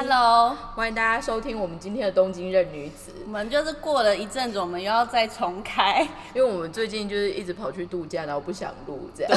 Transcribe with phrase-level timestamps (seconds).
[0.00, 3.10] Hello，欢迎大家收听我们今天的东京任女子。
[3.24, 6.02] 我们就是过了一阵子，我们又要再重开。
[6.32, 9.32] 因为我们最近就是一直跑去度假，然后不想录这样。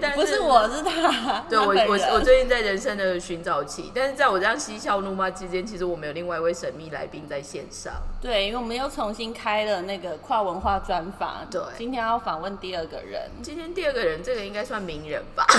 [0.00, 1.38] 对， 不是我是他。
[1.48, 7.92] 对我我我最近在人生的寻找期，但是在我这样嬉笑怒骂之间，其实我们有另外一位神秘来宾在线上。
[8.20, 11.46] 对，因为我们又重新开了那个跨文化专访。
[11.48, 13.30] 对，今天要访问第二个人。
[13.40, 15.46] 今天第二个人，这个应该算名人吧？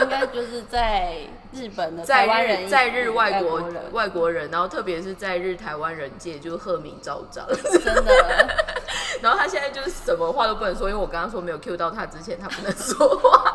[0.00, 1.18] 应该就是在
[1.52, 3.62] 日本的在湾人，在日外国
[3.92, 8.56] 外国人，然后特别是在日台湾人界就是赫名昭彰，真的。
[9.22, 13.54] 然后他现在就是什么话都不能说，因为我刚刚说没有 Q 到他之前，他不能说话。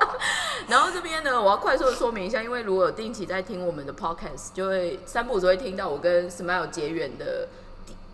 [0.67, 7.47] 然后这边呢，我要快速的说明一下，因为如果有定期在听我们的 Podcast，就会三步只会听到我跟 Smile 结缘的。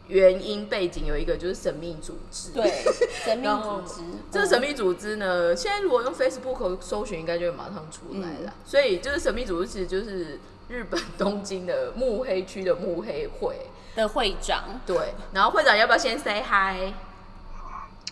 [0.07, 2.83] 原因背景有一个就是神秘组织，对，
[3.23, 4.01] 神秘组织。
[4.31, 8.53] 这个神秘组织呢，现在如果用 Facebook 搜寻，应该就会马上出来了。
[8.65, 13.55] 所以就是神秘组织其实就是日本东京的幕黑区的幕黑会
[13.95, 14.79] 的会长。
[14.85, 16.93] 对，然后会长要不要先 say hi？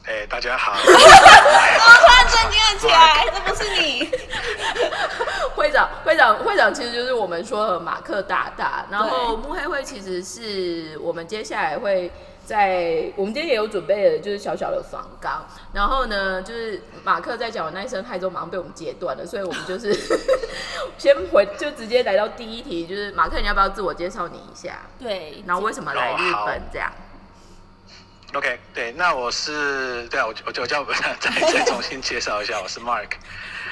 [0.07, 0.73] 哎，大家好！
[0.73, 4.07] 我 突然震惊了起来，这不是你。
[5.75, 8.85] 会长，会长，会长，其实就是我们说的马克大大。
[8.89, 12.09] 然后慕黑会其实是我们接下来会
[12.45, 15.45] 在，我们今天也有准备的，就是小小的访纲。
[15.73, 19.93] 然后呢，就是马克在讲完那一声嗨之后，马上被我们截断了，所以我们就是
[20.97, 24.79] 先回，就直接来到第一题，就是马克，你要不要自我介绍你一下？
[24.97, 25.43] 对。
[25.45, 26.89] 然后为什么来日本这样
[28.35, 30.83] ？OK，对，那我是对啊，我我就叫
[31.21, 33.11] 再再 重新介绍一下，我是 Mark，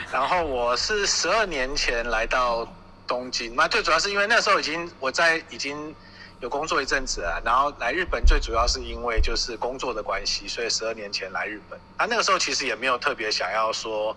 [0.09, 2.65] 然后我是十二年前来到
[3.05, 5.93] 东京，那最主要是因为那时候已经我在已经
[6.39, 14.15] 有工作一阵子了，然后来日本最主要是因为就是工作的关系，所以十二年前来日本，啊那个时候其实也没有特别想要说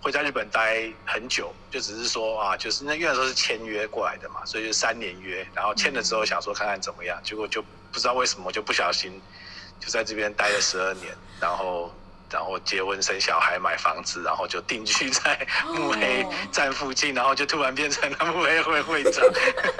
[0.00, 9.20] 会在日本待很久，就只是说啊，就是那因为时候是签约过来的嘛，所以就三年约，然后签了之后想说看看怎么样，结果就不知道为什么就不小心。
[9.78, 11.94] 就在这边待了十二年，然后，
[12.30, 19.24] 然后结婚生小孩买房子，然后就定居在慕黑站附近，然后就突然变成了慕黑会会长。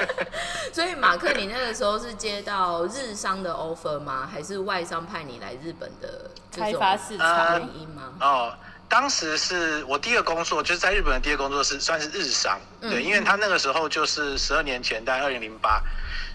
[0.73, 4.29] 所以马克，你那个时候是接到日商的 offer 吗？
[4.33, 8.13] 还是外商派你来日本的开发市场原因吗？
[8.21, 8.55] 哦，
[8.89, 15.83] 当时是我第一个工作，就是在日本的第一个工作是算是日商，对，因为他那个时候就是十二年前，在二零零八，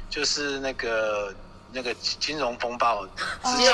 [0.10, 1.34] 就是那个。
[1.74, 3.72] 那个金融风暴之前，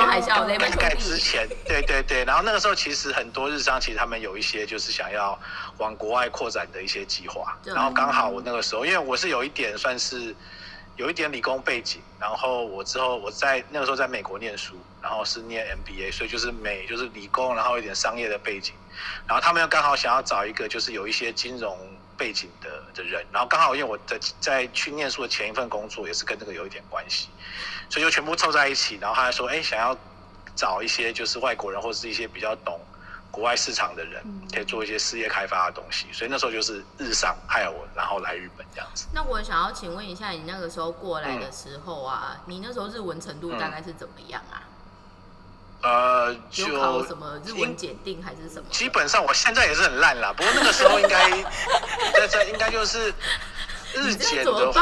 [0.59, 5.37] 大概之前，对对对，然后那个时候其实很多日商其实他们有一些就是想要
[5.77, 10.35] 往国外扩展的一些计划，然后刚好我那个时候，因为我是有一点算是
[10.95, 18.73] 有一点理工背景，然后我之后我在那个时候在美国念书，然后是念 MBA，所以就是美就是理工，然后一点商业的背景，
[19.27, 21.77] 然后他们又刚好想要找一个就是有一些金融
[22.17, 27.29] 背景的的人，然后刚好因为我的在去念书的前一份工作也是跟这个有一点关系。
[27.89, 29.97] 所以就全部凑在一起，然后他还说：“哎，想要
[30.53, 32.77] 找一些就是外国人或者是一些比较懂
[33.31, 39.07] 国外市场的人，可以做一些事业开发的东西。”所以那时候就是日商还有我，然后来日本这样子。
[39.13, 44.59] 那我想要请问一下，你那个时候过来的时候啊，你那时候日文程度大概是怎么样啊？
[45.81, 48.65] 呃，就考什么日文检定还是什么？
[48.71, 51.29] 基本上我现在也是很烂啦，不过那个时候应该
[52.13, 53.13] 在这应该就是。
[53.93, 54.81] 日检的话，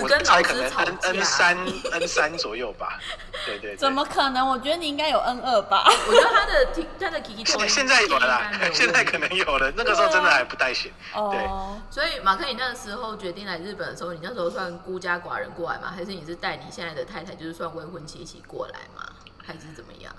[0.00, 1.56] 我猜可能 N N 三
[1.92, 2.98] N 三左右吧。
[3.44, 3.76] 对对。
[3.76, 4.48] 怎么可能？
[4.48, 5.84] 我觉得你应该有 N 二吧。
[6.08, 6.66] 我觉得他的
[6.98, 8.42] 他的 K K 现在有了，
[8.72, 9.70] 现在可能有了。
[9.76, 10.90] 那个时候真的还不太行。
[11.12, 11.48] 对。
[11.90, 15.92] 所以马克，你那个时候决定来日本的时候，你那时候算孤家寡人过来吗？
[15.94, 19.06] 还是你是带你现在的太太，就是算未婚妻一起过来吗？
[19.46, 20.14] 还是怎么样？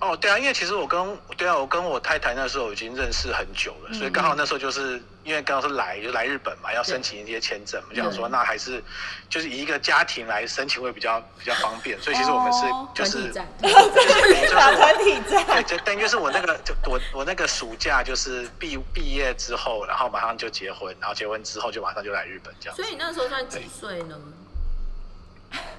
[0.00, 8.82] 哦，对啊，因为其实我跟对啊，我跟我太太那时候已经认识很久了，所以刚好那时候就是因为刚好是来就来日本嘛，要申请一些签证，我想说那还是
[9.30, 13.32] 就是以一个家庭来申请会比较比较方便，所以其实我们是就是
[14.52, 22.76] 打团体战，对，就等于就是我那个就我我那个暑假就是毕毕业之后，然后马上就结婚，然后结婚之后就马上就来日本这样。
[22.76, 24.20] 所以你那时候算几岁呢？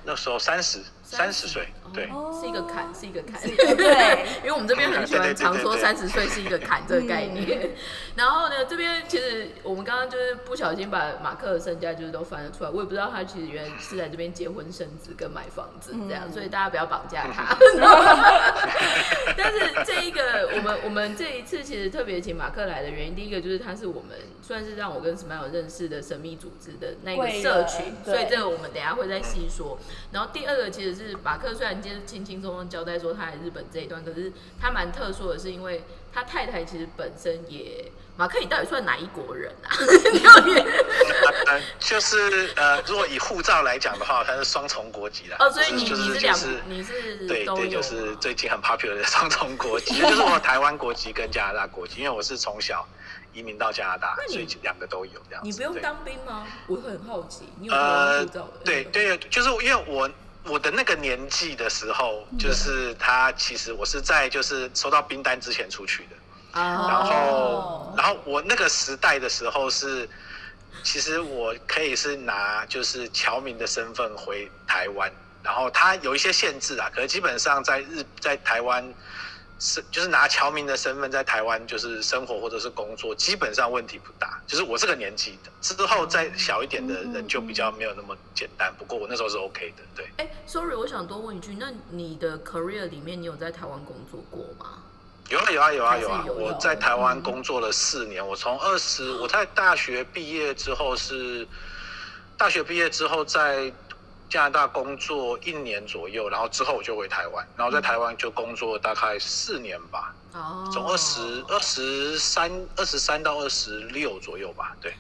[0.04, 0.80] 那时候三十。
[1.06, 2.10] 三十岁，对，
[2.42, 3.40] 是一个坎，是一个坎，
[3.78, 7.70] 对， 因为我们这边很喜欢常说三十岁是一个坎这个概念。
[8.16, 17.56] 然后呢，这边其实我们刚刚就是不小心把马克的身家就是都翻了出来，我也不知道他其实原来是在这边结婚生子跟买房子这样，所以大家不要绑架他。
[19.38, 29.78] 但是这一个我们我们这一次其实特别请马克来的原因，第一个就是他是我们算是让我跟 Smile 认识的神秘组织的那个社群，所以这个我们等下会再细说。
[30.12, 30.95] 然后第二个其实。
[30.96, 35.84] 是马克虽然今天轻轻松松交代说他来日本这一段，可是他蛮特殊的是，因为
[36.14, 39.70] 他太太其实本身也马克，你到底算哪一国人啊？
[41.48, 45.36] 呃，就是呃，如果以护照来讲的话，他是双重国籍的。
[45.38, 52.88] 哦，所以你就是你是两就是你是对对，就是最近很 popular 的双重国籍， 就是我台湾国籍跟加拿大国籍，因为我是从小
[53.34, 55.50] 移民到加拿大所以两个都有这样子。
[55.50, 56.48] 你不用当兵吗？
[56.68, 60.10] 我很好奇，你有台湾呃护照的？，对对，就是因为我
[60.48, 70.08] 我的那个年纪的时候，就是他其实我是在就是收到兵单之前出去的，啊，然后哦然后我那个时代的时候是，
[70.84, 75.12] 其实我可以是拿就是侨民的身份回台湾，
[75.44, 78.94] 然后他有一些限制啊，可是基本上在日在台湾。
[79.60, 84.42] 是，就是拿侨民的身份在台湾就是生活或者是工作，基本上问题不大。
[84.46, 88.74] 就是我这个年纪的，之后再小一点的人就比较没有那么简单。
[88.78, 90.10] 不过我那时候是 OK 的，对。
[90.18, 94.84] 哎，sorry，我想多问一句，那你的 career 里面，你有在台湾工作过吗？
[95.30, 96.26] 有啊有啊有啊有啊！
[96.28, 101.48] 我在台湾工作了四年，我从二十我在大学毕业之后是
[102.38, 103.74] 大学毕业之后在
[104.30, 114.94] 加拿大工作一年左右，然后之后我就回台湾，然后在台湾就工作大概四年吧，哦，从二十二十三二十三到二十六左右吧，对。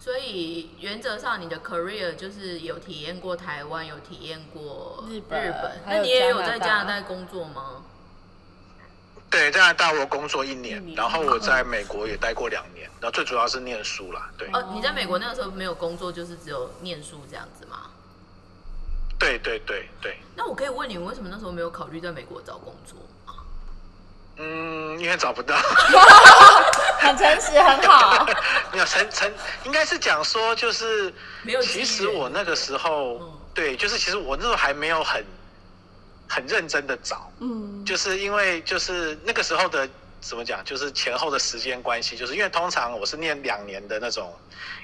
[0.00, 7.84] 所以原则上，你的 career 就是有体验过台湾，有体验过日本日本，那你也有在加拿大工作吗？
[9.28, 17.90] 对，加拿大我工作一年，一年然后我在美国也待过两年，然后最主要是念书啦，对，哦，你在美国那个时候没有工作，就是只有念书这样子吗？
[19.20, 22.96] 对对对对，那我可以问你，为什么那时候没有考虑在美国找工作
[23.26, 23.34] 吗？
[24.38, 25.54] 嗯，因为找不到。
[26.98, 28.26] 很诚实，很好。
[28.72, 29.30] 没有诚诚
[29.64, 31.12] 应该是讲说，就是
[31.42, 35.22] 没有其缘实我那个时候，嗯对，就是其实我那时候还没有很
[36.26, 39.86] 很认真的找，嗯，就是因为就是那个时候的
[40.22, 44.34] 怎么讲，就是前后的时间关系，就是因为通常我是念两年的那种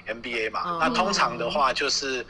[0.07, 2.27] MBA 嘛，嗯那通常的话就是。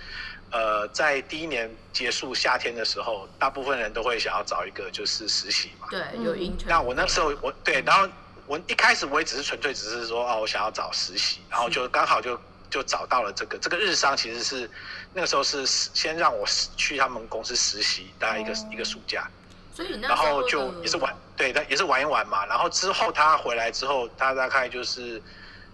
[0.51, 5.89] 呃，在第一年结束夏天的时候，大部分人都会想要找一个就是实习嘛。
[5.91, 6.67] 对，嗯有 intern。
[6.67, 8.09] 那我那时候我对，然后
[8.47, 12.41] 我一开始我也只是纯粹只是说哦，我想要找实习，然后就刚好就
[12.71, 14.71] 就找到了这个这个日商，其实是
[15.13, 16.47] 那个时候是先让我
[16.77, 19.29] 去他们公司实习，大概一个、哦一个暑假，
[19.75, 22.47] 所以那然时候后就也是玩，对，但也是玩一玩嘛。
[22.47, 25.21] 然后之后他回来之后，他大概就是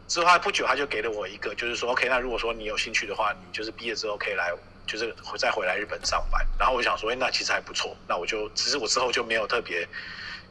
[0.09, 4.53] 之后他不久他就给了我一个，就是说 OK，那如果说你有兴趣的话，你就是毕业之后可以来。
[4.85, 9.89] 就是再回来日本上班，然后我想说，哎，那其实还不错，那我就只是我之后就没有特别，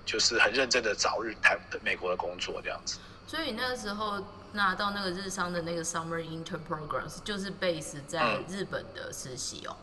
[0.06, 2.98] 就是很认真的找日台的美国的工作这样子。
[3.28, 9.76] 所以那时候拿到那个日商的那个 summer intern programs，就是 base 在嗯日本的实习哦，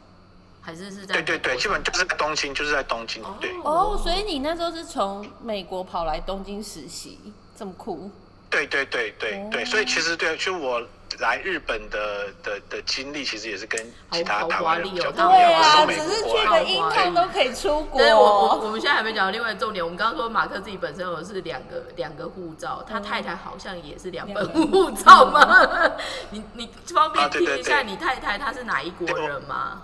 [0.63, 8.11] 还是是在对对对，基本就是在东京，就是在东京，对哦，所以你那时候是从美国跑来东京实习，这么酷。
[8.51, 10.83] 对对对对对，哦所以其实对，就我
[11.21, 13.81] 来日本的的的经历，其实也是跟
[14.13, 17.99] 其他好台湾人比较不一样，我对啊，只是去个英探都可以出国。
[17.99, 19.85] 但是我我我们现在还没讲到另外的重点。
[19.85, 25.91] 我们刚刚说马克自己本身有是两个两个护照，他太太好像也是两本护照吗？
[26.31, 29.83] 你你方便听一下你太太她是哪一国人吗？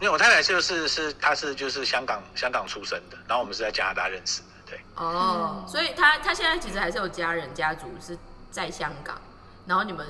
[0.00, 4.80] 因为我太太就是是她是就是香港香港出生的，然后我们是在加拿大认识的，对。
[4.94, 8.16] 哦，嗯所以他他现在其实还是有家人家族是
[8.50, 9.20] 在香港，
[9.66, 10.06] 然后你们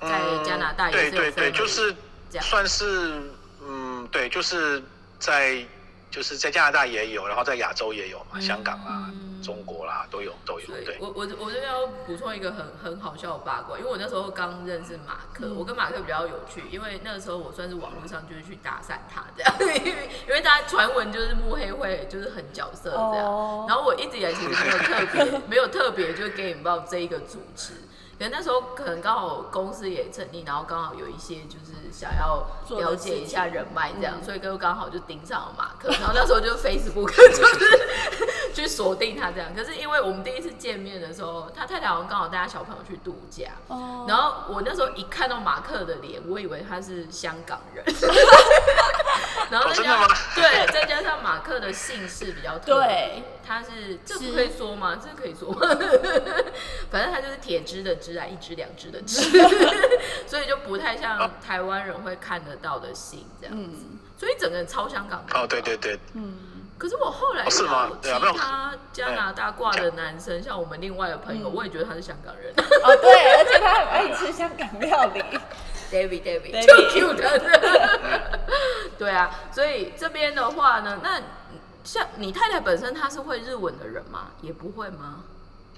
[0.00, 0.08] 在
[0.44, 1.94] 加拿大也是有对对对，就是
[2.40, 3.30] 算是
[3.62, 4.82] 嗯，对，就是
[5.18, 5.64] 在
[6.10, 10.98] 就是在加拿大也有，然后在亚洲也有嘛，香港啦、嗯中国啦都有都有对，，对。
[11.00, 27.74] 我我我这边要补充一个很很好笑的八卦，因为我那时候刚认识马克，嗯我跟马克比较有趣，因为那个时候我算是网络上就是去搭讪他这样，因为因为大家传闻就是慕黑会就是很角色这样，哦然后我一直以来其实没有特别没有特别就给你报这一个主持。
[28.18, 32.44] 可能那时候可能刚好公司也成立，然后刚好有一些就是想要
[32.78, 39.54] 了解一下人脉这样，嗯所以就刚好就盯上了马克，然后那时候就 Facebook 就是 去锁定他这样。
[39.54, 47.84] 可是因为我们第一次见面的时候，他太太好像刚好带他小朋友去度假，哦然后我那时候一看到马克的脸，我以为他是香港人，
[49.50, 54.98] 然后再加哦真的吗对，再加上马克的姓氏比较特别对，他是这不可以说吗？
[55.02, 55.60] 这可以说吗？
[56.90, 59.22] 反正他就是铁枝的枝啊，一枝两枝的枝，
[60.26, 65.38] 所以就不太像台湾人会看得到的姓这样子，嗯所以整个人超香港的。
[65.38, 66.36] 哦，对对对，嗯，
[66.76, 75.22] 可是我后来哦是吗遇到其他加拿大挂的男生，像我们另外的朋友，嗯我也觉得他是香港人哦对，而且他很爱吃香港料理。
[75.90, 78.38] ，David David David 就 cute 的。
[78.98, 81.20] 对啊，所以这边的话呢，那
[81.84, 84.28] 像你太太本身她是会日文的人吗？
[84.42, 85.22] 也不会吗？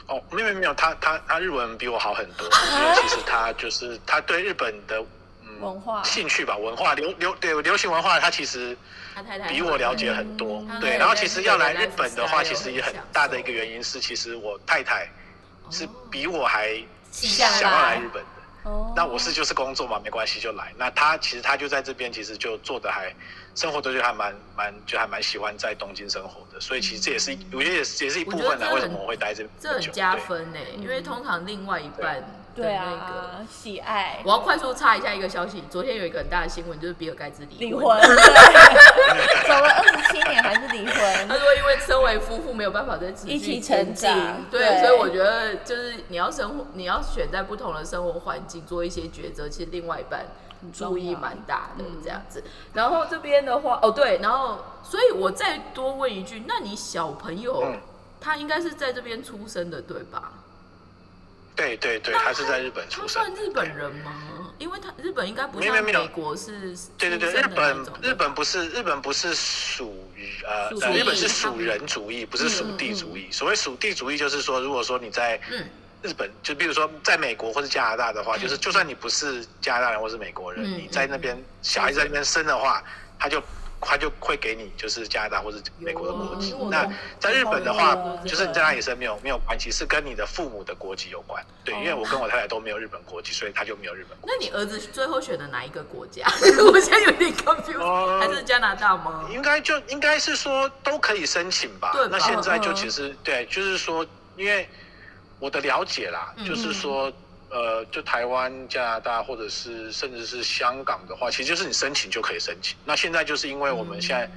[0.06, 5.04] 哦，没有没有，她她她日文比我好很多， 因为其实她就是她对日本的
[5.42, 8.76] 嗯文化兴趣吧，文化流流对流行文化，他其实
[9.14, 10.80] 他太太比我了解很多嗯。
[10.80, 15.06] 对，然后其实要来日本的话，其实也很大的一个原因是，其实我太太
[15.70, 18.28] 是哦比我还想想要来来日本的。
[18.64, 20.72] 哦那我是就是工作嘛，没关系就来。
[20.76, 23.14] 那他其实他就在这边，其实就做的还
[23.54, 32.22] 生活都就还蛮蛮就还蛮喜欢在东京生活的，所以其实这也是我觉得也是也是一部分的为什么我会待这这很加分呢，因为通常另外一半
[32.54, 33.20] 的对那个。
[33.20, 34.20] 啊，喜爱。
[34.24, 38.08] 我要快速插一下一个消息，昨天有一个很大的新闻，就是比尔盖茨离离婚，对。
[39.48, 41.28] 走了二十七年还是离婚。
[41.28, 44.80] 他，说，因为身为夫妇没有办法再持续一起成长进对，对。
[44.86, 50.26] 所以我觉得就是你要生活，你要选在不同的生活环境做一些抉择，其实另外一半
[50.72, 52.44] 注意蛮大的嗯这样子。
[52.74, 57.80] 然后这边的话，哦对，然后所以我再多问一句，那你小朋友、嗯。
[58.22, 60.30] 他应该是在这边出生的对吧？
[61.56, 63.44] 对对对，他是在日本出生他算。
[63.44, 64.12] 日本人吗？
[64.58, 73.28] 因为他日本应该不像美国是对对对，日本日本不是日本不是属于呃日本是属人主义，不是属地主义。
[73.30, 75.64] 所谓属地主义，就是说，如果说你在嗯
[76.02, 82.82] 日本，就比如说在美国或是加拿大的话，就是就算你不是加拿大人或是美国人，嗯你在那边小孩子在那边生的话，
[83.18, 83.42] 他就
[83.80, 86.54] 他就会给你就是加拿大或者美国的国籍。
[86.70, 86.86] 那
[87.18, 87.96] 在日本的话，
[88.26, 91.44] 就是你在哪里生没有没有关系，是跟你的父母的国籍有关。
[91.64, 94.34] 对，哦因为我跟我太太都没有日本国籍，所以他就没有日本国籍。
[94.36, 96.26] 那你儿子最后选的哪一个国家？
[96.70, 99.26] 我现在有点 confused，、哦还是加拿大吗？
[99.32, 101.92] 应该就应该是说都可以申请吧。
[102.10, 104.04] 那现在就嗯其实对，就是说，
[104.36, 104.68] 因为
[105.38, 107.10] 我的了解啦，嗯就是说，
[107.50, 112.76] 呃，就台湾、加拿大或者是甚至是香港的话，其实就是你申请就可以申请。
[112.84, 114.30] 那现在就是因为我们现在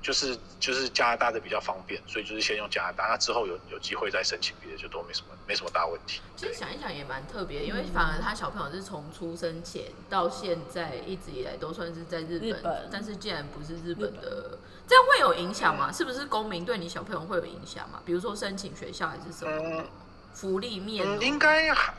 [0.00, 6.20] 就是就是加拿大的比较方便，所以就是先用加拿大，那之后有有机会再申请别的，就都没什么没什么大问题。
[6.34, 15.92] 其实想一想也蛮特别，因为反而他小朋友是从出生前到现在一直以来都算是在日本，日本但是既然不是日本的，这样会有影响吗？
[15.92, 18.00] 是不是公民对你小朋友会有影响吗？
[18.06, 19.86] 比如说申请学校还是什么嗯
[20.32, 21.92] 福利面应该还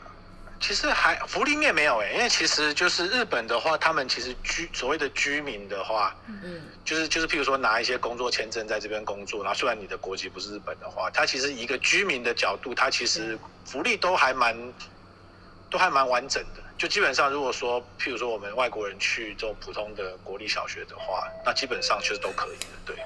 [0.60, 14.56] 其实还福利面没有哎、因为其实就是日本的话，他们其实居所谓的居民的话，嗯就是就是譬如说拿一些工作签证在这边工作，然后虽然你的国籍不是日本的话，他其实一个居民的角度，他其实福利都还蛮
[15.70, 16.62] 都还蛮完整的。
[16.78, 22.66] 就基本上，如果说譬如说我们外国人去这种普通的国立小学的话，那基本上其实都可以的。
[22.86, 22.96] 对，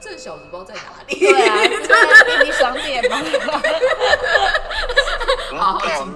[0.00, 1.18] 这小子不知道在哪里。
[1.18, 3.22] 对啊，是在便利商店吗？
[5.52, 6.06] 嗯好好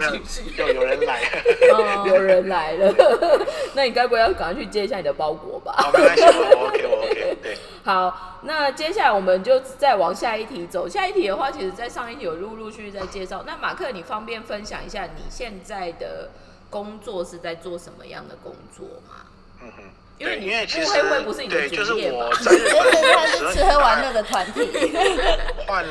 [0.59, 2.95] 有有有人来，了有人来了，
[3.75, 5.73] 那你该不会要赶快去接一下你的包裹吧？
[5.79, 7.57] 好，没关系，我我 OK，我 OK，对。
[7.83, 10.87] 好，那接下来我们就再往下一题走。
[10.87, 13.43] 下一题的话，其实在上一题有陆陆续续在介绍。
[13.47, 16.31] 那马克，你方便分享一下你现在的
[16.69, 19.25] 工作是在做什么样的工作吗？
[19.63, 19.83] 嗯哼，
[20.21, 24.71] 因为对，因为其实会不是对，就是我 在日而且他本是吃喝玩乐的团体，
[25.67, 25.85] 换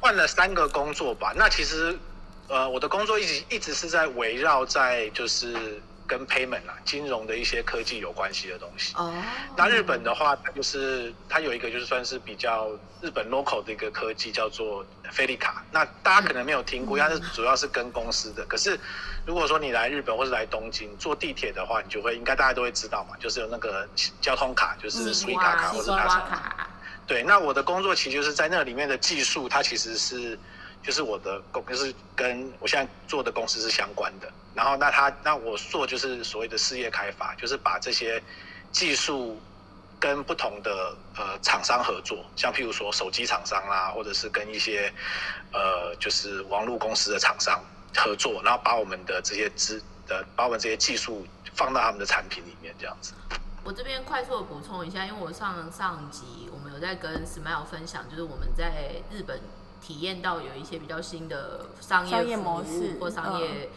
[0.00, 1.32] 换了三个工作吧。
[1.36, 1.98] 那其实
[2.48, 5.52] 呃，我的工作一直一直是在围绕在就是
[6.12, 8.92] 跟 payment 啊、金融的一些科技有关系的东西。
[8.96, 9.10] 哦，
[9.56, 12.68] 那日本的话，它就是它有一个就是算是比较
[13.00, 15.64] 日本 local 的一个科技叫做菲利卡。
[15.72, 18.44] 那大家可能没有听过，因为它是主要是跟公司的。
[18.44, 18.78] 可是
[19.24, 23.88] 如果说你来日本或是来东京坐地铁的话，你就会应该大家都会知道嘛，就是有那个
[24.20, 26.20] 交通卡，就是 s u i 卡卡或者大卡。
[26.20, 26.68] 卡，
[27.06, 30.38] 对，那我的工作其实就是在那里面的技术，它其实是
[30.82, 34.30] 就是我的公，就是跟我现在做的公司是相关的。
[34.54, 38.22] 然后那他那我做就是所谓的事业开发，就是把这些
[38.70, 39.40] 技术
[39.98, 44.92] 跟不同的呃厂商合作，像譬如说手机厂商啦，或者是跟一些
[45.52, 47.62] 呃就是网络公司的厂商
[47.96, 53.14] 合作，然后把我们的这些资的把我们这些技术放到他们的产品里面，这样子。
[53.64, 59.40] 我这边快速的补充一下，因为我上上集我们有在跟 Smile 分享，就是我们在日本
[59.82, 63.68] 体验到有一些比较新的商商业业服务模式或商业嗯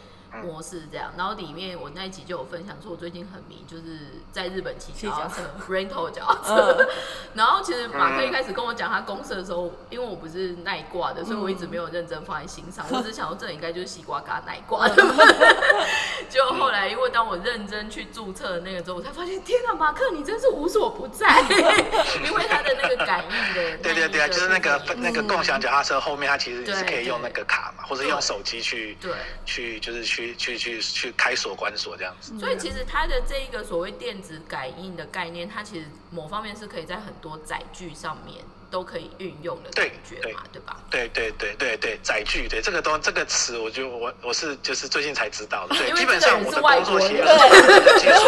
[0.42, 1.12] 模式这样。
[1.16, 3.98] 然后里面我那一集就有分享说，我最近很迷，就是
[4.32, 6.76] 在日本骑骑脚车 rental 脚踏车。
[6.80, 6.88] 嗯
[7.34, 12.86] 然后其实马克一开始跟我讲他公司的时候，因为我不是耐挂的，所以我一嗯直没有认真放在心上。
[12.90, 14.88] 我只想说这应该就是西瓜嘎耐挂。
[16.30, 21.40] 就后来，因为当我认真去注册的那个之后，我才发现，天啊，马克你真是无所不在，
[22.24, 29.12] 因为他的那个感应的，对对对啊，就是那个那个共享脚踏车后面，它其实对是可以用那个卡嘛，或者用手机去对。
[29.44, 32.38] 去就是去去去去开锁关锁这样子。
[32.38, 40.76] 所以其实它的这一个所谓电子感应的概念，它其实某方面是可以在很多载具上面都可以运用的感觉对嘛，对吧？
[40.90, 45.76] 对对对对对，载具对这个东这个词，我就我我是就是最近才知道的。
[45.78, 48.24] 对，因为基本是 上我的工作外国人其实就是把这个技术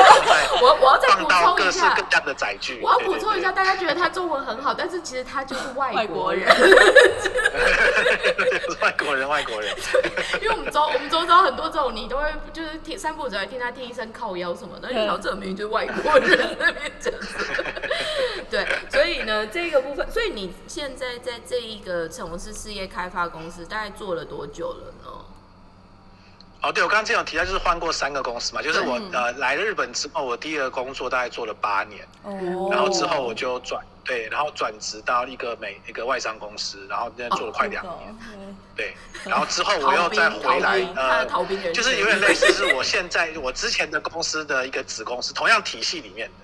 [1.28, 2.80] 放腔的载具。
[2.82, 6.48] 我要补充一下，，大家觉得他中文很好，但是其实他就是外外国国人
[8.80, 9.74] 外国人，外国人。
[10.40, 17.20] 因为我们周我们周遭很多这种，你都会就是听三步走来听他听一声靠腰什么的，你想这明明就是外国人那边讲的。
[18.50, 25.10] 对，所以呢，这个部分，所以你现在在这一个城市事业开发公司，大概做了多久了呢？
[26.60, 38.16] 哦，对，我刚刚这样提到，就是换过三个公司嘛，就是我嗯呃来了日本之后，我第一个工作大概做了八年，哦然后之后我就转对，然后转职到一个美一个外商公司，然后在做了快两年，
[38.74, 41.26] 对，然后之后我又再回来呃，
[41.74, 46.34] 就是有点类似是我现在我之前的公司的一个子公司，同样体系里面的，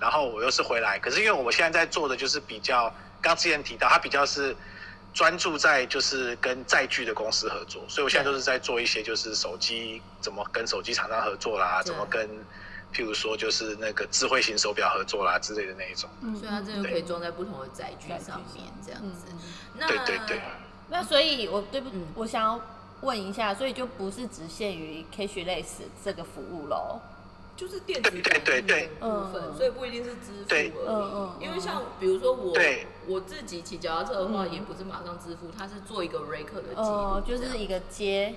[0.00, 2.90] 然后我又是回来，可是因为我现在在做的就是比较，
[3.20, 4.56] 刚之前提到它比较是
[5.12, 12.26] 专注在就是跟载具的公司合作，所以我现在都是在做一些就是手机怎么跟手机厂商合作啦，怎么跟
[12.92, 16.08] 譬如说就是那个智慧型手表合作啦之类的那一种。
[16.20, 16.36] 嗯。
[16.36, 19.26] 所以它这个可以装在不同的载具上面，这样子。
[19.78, 20.40] 那对对对。
[20.88, 22.06] 那所以，我对不，嗯。
[22.14, 22.60] 我想要
[23.00, 27.00] 问一下，所以就不是只限于 cashless 这个服务喽？
[27.54, 29.56] 就是电子对对对对的部分，嗯。
[29.56, 30.72] 所以不一定是支付而已。
[30.86, 32.86] 嗯嗯因为像比如说我对。
[33.06, 34.52] 我自己骑脚踏车的话，嗯。
[34.52, 38.34] 也不是马上支付，它是做一个 rake 的记录哦，这样，就是一个接，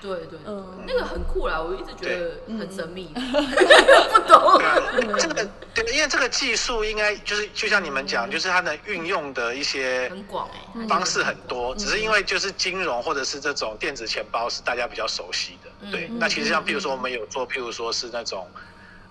[0.00, 0.84] 对对对，嗯。
[0.86, 3.22] 那个很酷啦，我一直觉得很神秘，嗯
[4.12, 4.58] 不懂。
[4.58, 4.66] 对。
[4.66, 4.74] 啊，
[5.18, 15.70] 这个对，因为这个技术应该就是就像你们讲，就是它能运用的一些很广哎、方式很广多，只是因为就是金融或者是这种电子钱包是大家比较熟悉的。
[15.80, 16.18] 嗯对，嗯。
[16.18, 18.48] 那其实像譬如说我们有做，譬如说是那种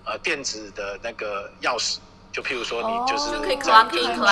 [0.04, 1.98] 呃电子的那个钥匙，
[2.32, 4.24] 就譬如说你就是就可以这样 clock in 就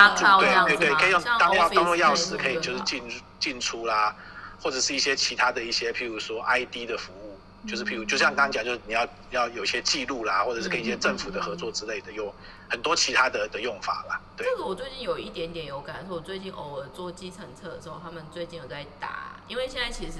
[0.46, 3.02] 样对对对，可以用像当钥当做钥匙，可以就是进
[3.40, 4.14] 进出啦，
[4.60, 12.34] 或者是一些其他的一些，譬如说 ID 的服务，就是譬如就像刚刚讲，就是你要要有一些记录啦，或者是跟一些政府的合作之类的，有
[12.68, 14.20] 很多其他的的用法啦。
[14.36, 14.46] 对。
[14.46, 20.18] 这个我最近有一点点有感，受我最近偶尔坐计程车的时候，他们最近有在打，因为现在其实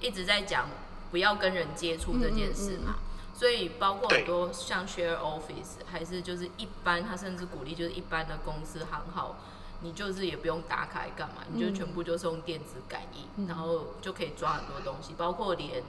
[0.00, 0.68] 一直在讲
[1.10, 2.96] 不要跟人接触这件事嘛，
[3.34, 9.38] 所以包括很多像 share office，还是就是一般，他甚至鼓励就是一般的公司行号，
[9.80, 15.82] 你就是也不用打卡干嘛，你就全部就是用电子感应，然后就可以抓很多东西，包括连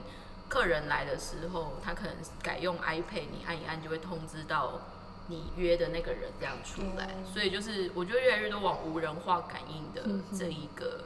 [0.48, 4.80] 客人来的时候，他可能改用 iPad，你按一按就会通知到
[5.28, 10.02] 你约的那个人这样出来，哦所以就是我觉得越来越多往无人化感应的
[10.38, 11.04] 这一个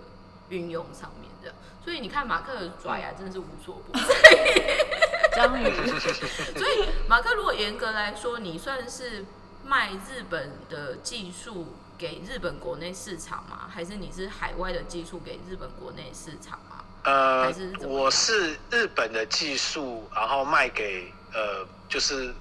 [0.49, 4.05] 运用上面这样，所以你看马克的爪牙真的是无所不在。
[5.35, 9.25] 章鱼，所以马克如果严格来说，你算是
[9.65, 13.69] 卖日本的技术给日本国内市场吗？
[13.73, 16.85] 还是你是海外的技术给日本国内市场吗？
[17.05, 22.33] 呃还是怎，么我是日本的技术，然后卖给呃，就是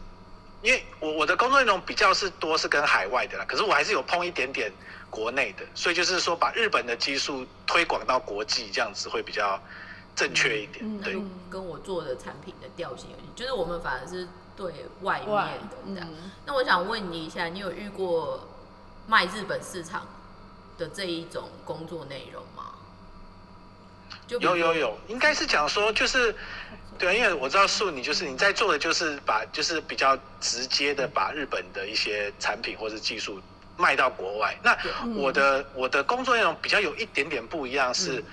[0.62, 4.72] 因为我我的工作内容比较是多是跟海外的啦，可是我还是有碰一点点
[5.10, 9.60] 国内的，所以就是说把日本的技术推广到国际，这样子会比较
[10.16, 10.80] 正确一点。
[10.82, 16.08] 嗯对，嗯跟我做的产品的调性有点，就是我们反而是对外外面的这样。
[16.12, 18.48] 嗯那我想问你一下，你有遇过
[19.08, 20.08] 卖日本市场
[20.78, 22.72] 的这一种工作内容吗？
[24.28, 26.36] 就有有有，应该是讲说就是。
[27.00, 33.42] 对啊，因为我知道树，你就是你在做的就是把就是比较直接的把日本的一些产品或是技术
[33.76, 34.56] 卖到国外。
[34.62, 38.24] 那嗯我的我的工作内容比较有一点点不一样，是、嗯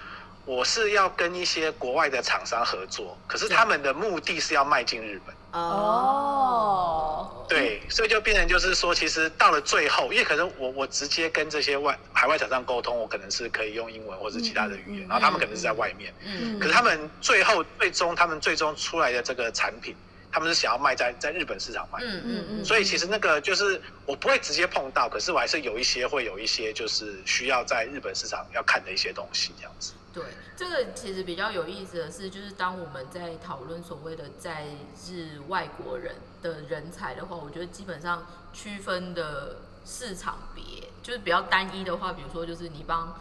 [0.44, 5.34] 我是要跟一些国外的厂商合作，可是他们的目的是要卖进日本。
[5.58, 16.12] 哦对，所以就变成就是说，其实到了最后，因为可能我我直接跟这些外海外厂商沟通，我可能是可以用英文或者其他的语言，然后他们可能是在外面。
[16.26, 19.96] 嗯可是他们最后最终他们最终出来的这个产品，
[20.30, 22.00] 他们是想要卖在在日本市场卖。
[22.02, 29.94] 嗯嗯嗯，所以其实那个就是我不会直接碰到，可是我还是有一些会有一些就是需要在日本市场要看的一些东西这样子。
[30.18, 30.26] 对，
[30.56, 34.66] 这个其实比较有意思的是，就是当我们在讨论所谓的在
[35.06, 43.14] 日外国人的人才的话，我觉得基本上区分的市场别就是比较单一的话，比如说就是你帮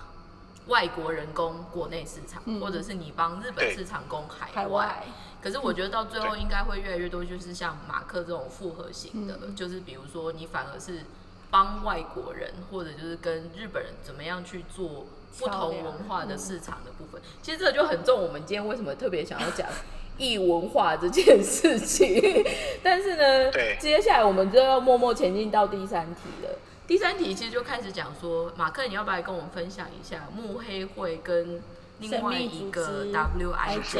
[0.68, 5.06] 外国人攻国内市场，嗯或者是你帮日本市场攻海海外，
[5.42, 11.04] 可是我觉得到最后应该会越来越多，就是像马克这种复合型的，嗯就是比如说你反而是
[11.50, 15.06] 帮外国人，或者就是跟日本人怎么样去做
[15.40, 17.22] 不同文化的市场的部分。
[17.42, 19.68] 其实这就很重我们今天为什么特别想要讲
[20.18, 22.44] 异文化这件事情。
[22.82, 26.50] 但是呢，接下来我们就要默默前进到第三题了。
[26.88, 31.62] 第三题其实就开始讲说，马克，你要不要来跟我们分享一下慕黑会跟
[32.00, 34.00] 另外一个 WIJ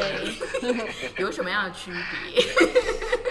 [1.18, 2.42] 有什么样的区别？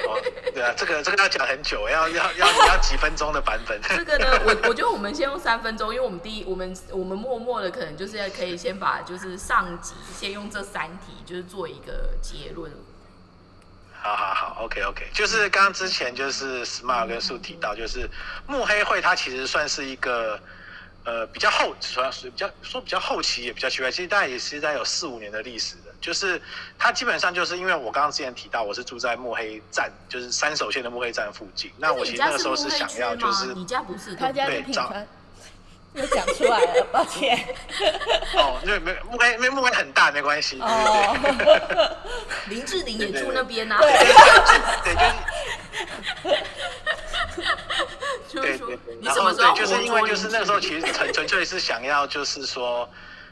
[0.08, 0.22] 哦
[0.54, 3.80] 对啊，这个这个要讲很久，要要要要几分钟的版本。
[3.82, 12.72] 这个呢，我我觉得我们先用三分钟，因为我们第一，我们我们默默的可能就是要可以先把就是上集先用这三题就是做一个结论。
[14.00, 18.10] 好好好，OK OK，就是刚刚之前就是 Smart 跟树提到，就是
[18.46, 20.40] 慕黑会它其实算是一个
[21.04, 25.87] 呃比较后，算是比较说比较后期也比较奇怪，其实大概也是在有四五年的历史的。
[26.00, 26.42] 就是
[26.78, 31.72] 它基本上就是因为我刚刚之前提到，我是住在慕黑站，就是三手线的慕黑站附近。
[31.78, 35.08] 那我其实那个时候是想要就是你家不是他家是对找品川，
[35.94, 37.38] 又讲出来了， 抱歉。
[38.36, 40.60] 哦，因为没慕黑，因为慕黑很大，没关系。
[40.60, 41.98] 对对哦，
[42.50, 43.92] 林志玲也住那边呐、对
[44.94, 44.96] 对，
[48.30, 52.88] 就是 就是说对对对，然后对，就是因为就是那个时候其实纯纯粹是想要就是说，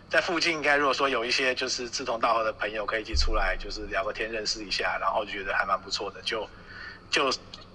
[0.09, 6.47] 在附近应该如果说有一些就是志同道合的朋友可以一起出来就是聊个天认识一下，然后就觉得还蛮不错的，就
[7.09, 7.31] 就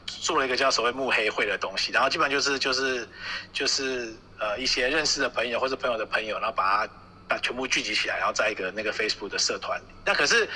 [0.07, 3.09] 做了一个叫所谓慕黑会的东西，然后基本上就是就是
[3.53, 6.93] 就是呃一些认识的朋友或者朋友的朋友，然后把它
[7.31, 9.85] 把全部聚集起来，然后在一个那个 Facebook 的社团里。
[10.05, 10.49] 那可是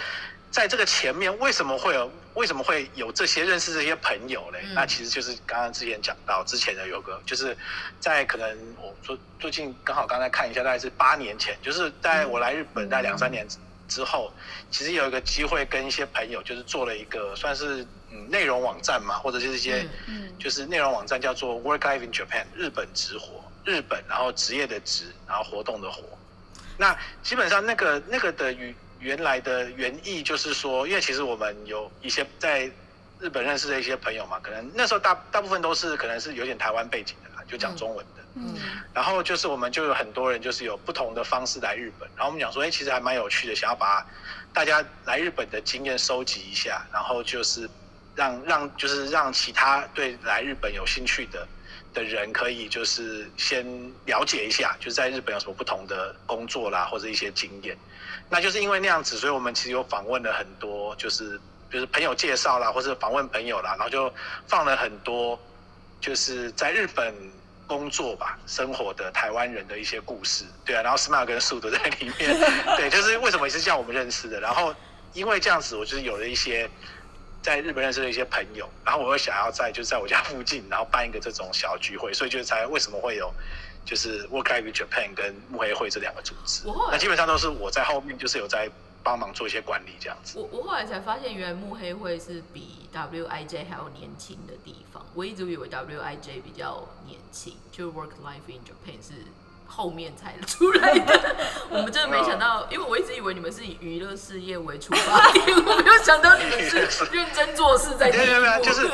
[0.50, 4.58] 在这个前面，为什么会有为什么会有这些认识这些朋友嘞？
[4.64, 7.56] 嗯那其实就是刚刚之前讲到之前的有个，就是
[8.00, 13.46] 在可能我说最近刚好刚才看一下，大概是八年前，就是在我来日本在两三年
[13.86, 14.32] 之后，
[14.68, 26.02] 其实有一个机会跟一些朋友，就是做了一个算是嗯内容网站嘛，或者就是一些、嗯嗯就是内容网站叫做 Work Life in Japan 日本职活，日本然后职业的职，然后活动的活。
[26.76, 32.70] 那基本上那个那个的原原来的原意就是说，因为其实我们有一些在
[33.20, 38.22] 日本认识的一些朋友嘛，可能那时候大大部分都是可能是有点台湾背景的啦，就讲中文的。
[38.36, 38.56] 嗯
[38.92, 44.04] 然后就是我们就有很多人就是有不同的方式来日本，然后我们讲说，哎，其实还蛮有趣的，想要把
[44.52, 47.68] 大家来日本的经验收集一下，然后就是
[48.16, 51.46] 让让就是让其他对来日本有兴趣的
[51.94, 53.64] 的人可以就是先
[54.04, 57.74] 了解一下，就是在日本有什么不同的工作啦，或者一些经验。
[58.28, 64.12] 那就是因为那样子，所以我们其实有访问了很多，就是就是朋友介绍啦，或者访问朋友啦，然后就
[64.46, 65.38] 放了很多
[66.00, 67.14] 就是在日本
[67.66, 72.38] 工作吧、生活的台湾人的一些故事，对啊，然后 Smart 跟树都在里面，
[72.76, 74.74] 对，就是为什么也是这样我们认识的，然后
[75.12, 76.68] 因为这样子，我就是有了一些
[77.44, 83.30] 在日本认识的一些朋友，然后我又想要在就是在我家附近，然后办一个这种小聚会，所以就才为什么会有
[83.84, 88.70] 就是 Work Life in Japan 跟慕黑会这两个组织那基本上都是我在后面就是有在
[89.02, 90.38] 帮忙做一些管理这样子。
[90.38, 95.04] 我我后来才发现，原来慕黑会是比 WIJ 还要年轻的地方。
[95.12, 99.12] 我一直以为 WIJ 比较年轻，就 Work Life in Japan 是
[99.74, 101.36] 后面才出来的。
[101.68, 106.78] 我们真的没想到，因为我一直以为你们是以娱乐事业为出发点，我没有想到你们是
[107.10, 108.86] 认真做事在第一没有没有，就是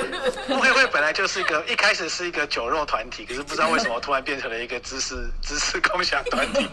[0.48, 6.66] 慕黑会本来就是一个一开始是一个酒肉团体，可是不知道为什么突然变成了一个知识 知识共享团体。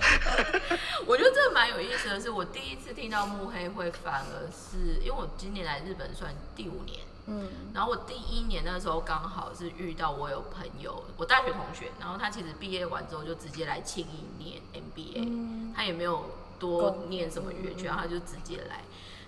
[1.05, 7.47] 我觉得这蛮有意思的是，我第一次听到慕黑会，反而是因为我今年来日本算第五年，嗯。
[7.73, 15.73] 然后我第一年那时候刚好是遇到我有朋友，我大学同学，然后他其实毕业完之后就直接来庆应念 MBA，、嗯。
[15.75, 18.83] 他也没有多念什么语言学，然后他就直接来，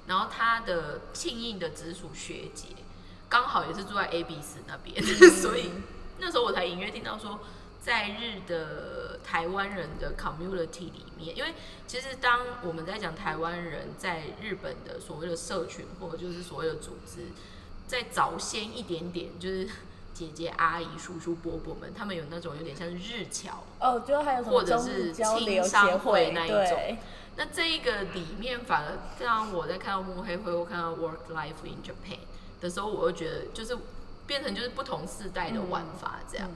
[0.07, 2.67] 然后他的庆应的直属学姐
[3.27, 5.01] 刚好也是住在 A B 四那边，
[5.41, 5.71] 所以
[6.17, 7.39] 那时候我才隐约听到说。
[7.81, 11.53] 在日的台湾人的 community 里面，因为
[11.87, 17.27] 其实当我们在讲台湾人在日本的所谓的社群或者就是所谓的组织，
[17.89, 19.67] 在早先一点点，就是
[20.13, 26.97] 姐姐、阿姨、叔叔、伯伯们，他们有那种有点像是日侨，哦，就还有或者是日交流青商会那一种，
[27.35, 32.19] 那这一个里面，反而像我在看到慕黑会或看到 Work Life in Japan
[32.61, 33.75] 的时候，我会觉得就是
[34.27, 36.47] 变成就是不同世代的玩法这样。
[36.47, 36.55] 嗯。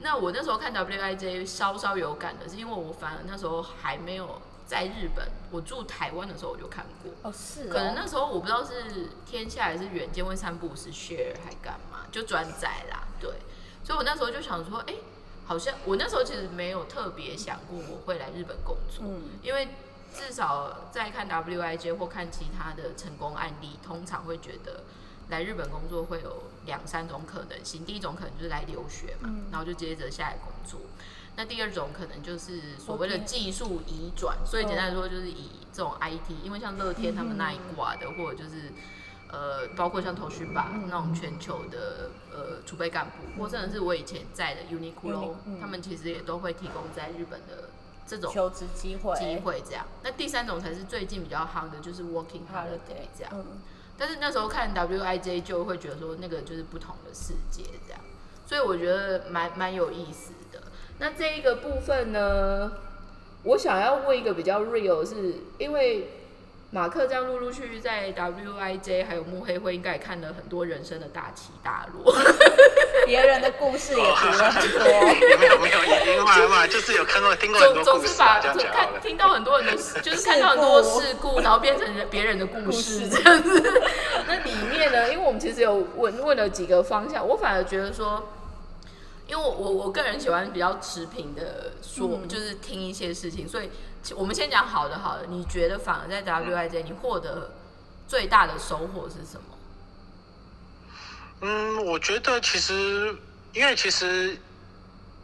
[0.00, 7.12] 那我那时候看 WIJ 稍稍有感的是，因为我反而那时候还没有在日本，我住台湾的时候我就看过。
[7.22, 13.30] 哦是哦，可能那时候我不知道是天下还是远见会三不五时 share 还干嘛，就转载啦，对。
[13.84, 14.94] 所以我那时候就想说，哎、
[15.46, 19.68] 好像我那时候其实没有特别想过我会来日本工作，嗯因为
[20.12, 24.82] 至少在看 WIJ 或看其他的成功案例，通常会觉得
[25.28, 27.84] 来日本工作会有两三种可能性。
[27.84, 30.80] 第一种可能就是来留学嘛，嗯然后就接着下来工作。
[31.36, 38.72] 那第二种可能就是所谓的技术移转，所以简单来说就是以这种 IT，因为像乐天他们那一挂的，或者就是
[39.28, 40.88] 呃，包括像头绪吧嗯。
[40.88, 45.60] 那种全球的呃储备干部，或甚至是我以前在的 Uniqlo，、嗯。
[45.60, 47.68] 他们其实也都会提供在日本的
[48.06, 49.14] 这种求职机会。
[49.18, 49.84] 机会这样。
[50.02, 53.30] 那第三种才是最近比较夯的，就是 working holiday 这样。
[53.34, 53.44] 嗯。
[53.98, 58.00] 但是那时候看 WIJ 就会觉得说那个就是不同的世界这样，
[58.46, 60.45] 所以我觉得蛮蛮有意思的。
[60.98, 62.72] 那这一个部分呢，
[63.42, 66.10] 我想要问一个比较 real，是因为
[66.70, 72.14] 马克这样陆陆续续在 WIJ 还有幕黑会，应该也看了很多人生的大起大落。
[73.06, 74.80] 别人的故事也读了很多。
[75.38, 78.92] 没有没有，也嘛嘛，就是有看过听过很总多故事啊，总是把这样讲好了。
[78.94, 83.62] 看听到很多人的事，就是看到很多事故，然后变成别人的故事这样子。
[84.26, 88.28] 那里面呢，因为我们其实有问问了几个方向，我反而觉得说，
[89.28, 93.68] 因为我我我个人喜欢比较持平的说，嗯就是听一些事情，所以
[94.14, 95.26] 我们先讲好的好的。
[95.26, 97.50] 你觉得反而在 WIJ 你获得
[98.06, 99.42] 最大的收获是什么？
[101.40, 103.14] 嗯，我觉得其实，
[103.52, 104.38] 因为其实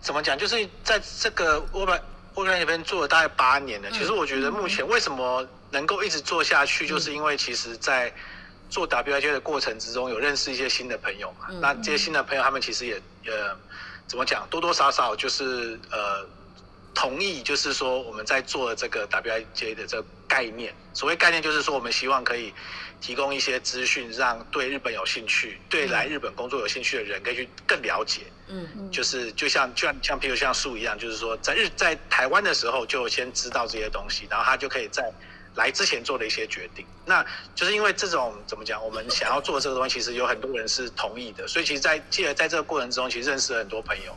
[0.01, 1.99] 怎么讲，就是在这个我把
[2.35, 3.91] 我在那边做了大概八年了。
[3.93, 8.13] 其实我觉得目前为什么能够一直做下去，就是因为其实，在
[8.69, 11.47] 做 WIJ 的过程之中，有认识一些新的朋友嘛。
[11.51, 13.57] 嗯那这些新的朋友，他们其实也呃，
[14.13, 16.29] 怎么讲，多多少少就是呃。
[16.95, 20.75] 同意，就是说我们在做的这个 WIJ 的这个概念。
[20.93, 22.53] 所谓概念，就是说我们希望可以
[23.01, 28.31] 提供一些资讯，让对日本有兴趣、对来日本工作有兴趣的人，可以去更了解。
[28.47, 35.11] 嗯就是就像就像像譬如像树一样，就是说在日在台湾的时候就先知道这些东西，然后他就可以在
[35.55, 36.85] 来之前做的一些决定。
[37.05, 44.17] 那就是因为这种怎么讲，我们想要做这个东西，其实有很多人是同意的，所以其实在，记得在这个过程中，其实认识了很多朋友，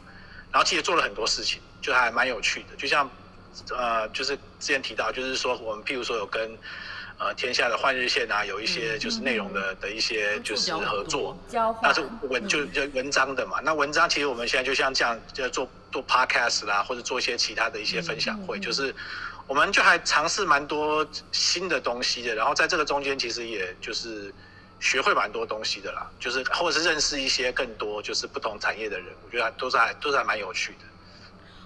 [0.52, 2.76] 然后其实做了很多事情，就还蛮有趣的。
[2.78, 3.10] 就像
[3.76, 6.58] 呃，就是之前提到，就是说我们譬如说有跟
[7.18, 11.38] 呃天下的换日线啊，有一些就是内容的的一些就是合作。
[11.82, 13.60] 那是文就就文章的嘛。
[13.64, 18.94] 那文章其实我们现在就像这样，就做做 podcast 啦，或者做一些其他的一些分享会，就是
[19.48, 22.36] 我们就还尝试蛮多新的东西的。
[22.36, 24.34] 然后在这个中间，其实也就是
[24.80, 30.80] 学会蛮多东西的啦，就是或者是认识一些更多就是不同产业的人，我觉得还都是还都是还蛮有趣的。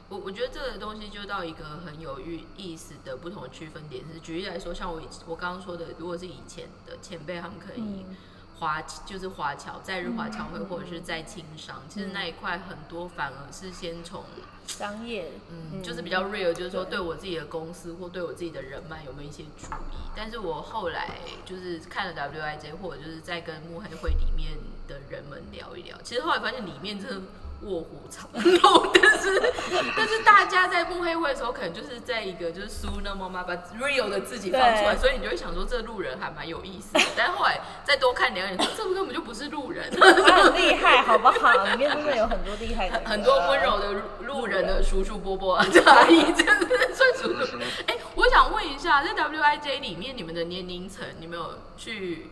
[0.09, 8.17] 我我觉得这个东西就到一个很有意意思的不同的区分点是，举例来说，像我以我刚刚说的，如果是以前的前辈，他们可以嗯
[8.59, 10.65] 华就是华侨在日华侨会嗯。
[10.67, 14.23] 或者是在轻商，其实那一块很多反而是先从
[14.67, 16.99] 商业，嗯，就是比较 real，就是说对。
[16.99, 19.97] 我自己的公司或对我自己的人脉有没有一些注意。
[20.15, 24.51] 但是我后来就是看了 WIJ，或者就是在跟慕黑会里面
[24.87, 27.21] 的人们聊一聊，其实后来发现里面真的
[27.61, 29.53] 卧虎藏龙， 但是
[29.95, 37.01] 但是大家在慕黑会的时候，可能就是在一个就是苏那么嘛，把 real 的自己放出来，所以你就会想说这路人还蛮有意思的。
[37.17, 39.89] 但后来再多看两眼，说这根本就不是路人。
[39.99, 41.51] 他很厉害，好不好？
[41.65, 47.57] 里面真的有很多厉害的，很多温柔的路人的叔叔伯伯啊，差异真的算叔叔。
[47.87, 52.27] 哎、我想问一下，在 WIJ 里面，你们的年龄层，你们有去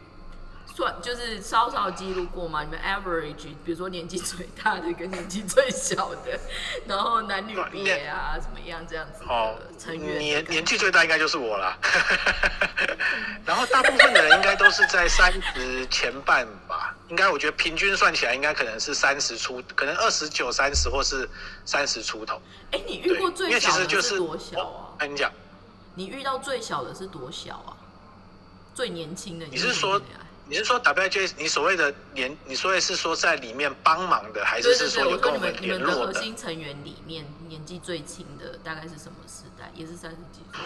[0.78, 2.62] 算，就是稍稍记录过嘛？
[2.64, 6.40] 你们 average，比如说年纪最大的跟年纪最小的，
[6.86, 10.20] 然后男女比啊，怎么样这样子哦的成员？
[10.20, 11.76] 年年纪最大应该就是我啦，
[13.44, 21.28] 然后大部分的人应该都是在三十前半吧，应该我觉得平均算起来应该可能是三十出，可能二十九、三十或是
[21.66, 22.40] 三十出头。
[22.70, 24.94] 哎、你遇过最小的是多小啊？
[25.00, 25.32] 跟你讲，
[25.96, 27.74] 你遇到最小的是多小啊？
[28.76, 30.00] 最年轻的你是说
[30.50, 36.14] 你是说 WJ 你所谓的联，你所谓是说在里面帮忙的，还是是说有跟我们联络的？
[36.14, 39.72] 核心成员里面年纪最轻的大概是什么时代？
[39.76, 40.62] 也是三十几岁。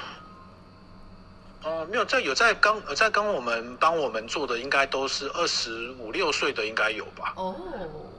[1.64, 7.34] 哦，没有，在有在刚有在跟我们帮我们做的，应该都是二十五六岁的，应该有吧？
[7.36, 7.56] 哦，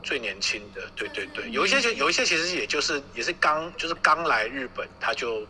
[0.01, 5.45] 最年轻的，对对对，有一些就有一些其实也就是也是刚就是刚来日本，他就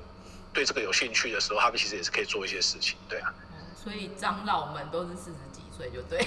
[0.54, 3.34] 对这个有兴趣的时候，他们其实也是可以做一些事情，对啊，
[3.76, 6.24] 所以长老们都是四十几岁就对。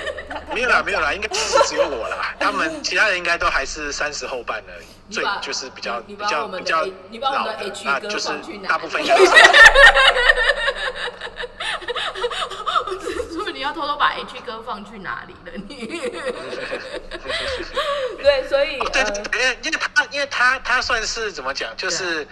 [0.54, 6.84] 没有啦没有啦，应该是只有我啦，他们其他人应该都还是三十后半而已，最就是比较你比较比较
[7.20, 8.28] 老的那就是
[8.66, 9.26] 大部分里应该是
[13.32, 15.52] 所以你要偷偷把 H 歌放去哪里了？
[15.68, 15.86] 你。
[18.22, 22.26] 对，所以对，呃，因为因为他因为他他算是怎么讲，就是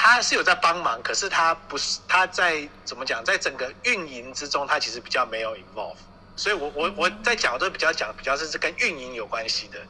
[0.00, 5.96] 他是有在帮忙，可是他不是他在怎么讲，在整个运营之中，他其实比较没有 involve，
[6.36, 9.80] 所以我我我在讲我都比较讲比较是跟运营有关系的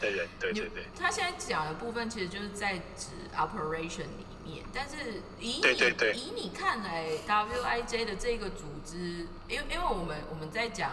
[0.00, 0.86] 的人，对对对。
[0.96, 10.92] 他现在讲的部分其实就是在指 operation 里面，但是以你对对对以你看来，WIJ 的这个组织，因为因为我们我们在讲，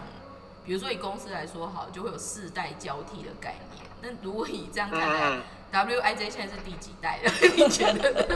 [0.66, 3.86] 比如说以公司来说好，就会有世代交替的概念。
[4.02, 5.44] 那如果以这样看来、嗯
[5.82, 7.32] w i j 现在是第几代了？
[7.58, 8.28] 你觉得？